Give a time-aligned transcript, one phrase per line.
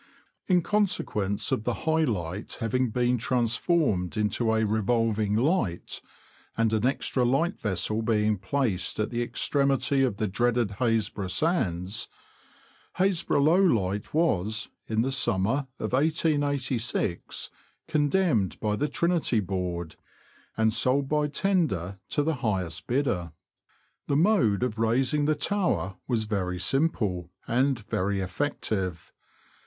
[0.47, 6.01] In consequence of the High Light having been trans formed into a revolving light,
[6.57, 12.07] and an extra light vessel being placed at the extremity of the dreaded Haisbro' Sands,
[12.97, 17.51] Haisbro' Low Light was, in the summer of 1886,
[17.91, 18.57] 170 THE LAND OF THE BROADS.
[18.57, 19.95] condemned by the Trinity Board,
[20.57, 23.33] and sold by tender to the highest bidder.
[24.07, 29.13] The mode of razing the tower was very simple and very effective.